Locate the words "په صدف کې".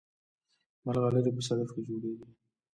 1.35-1.81